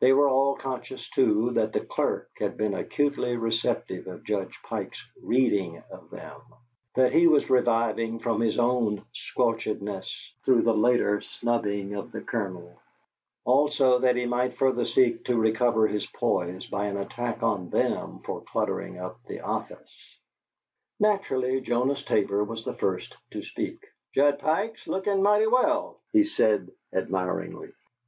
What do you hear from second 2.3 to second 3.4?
had been acutely